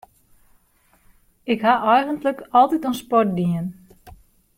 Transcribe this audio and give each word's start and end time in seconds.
Ik 1.53 1.59
ha 1.65 1.73
eigentlik 1.95 2.39
altyd 2.57 2.87
oan 2.89 2.99
sport 3.01 3.29
dien. 3.37 3.65